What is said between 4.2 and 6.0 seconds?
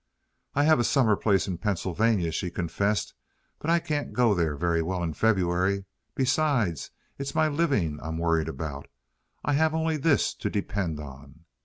there very well in February.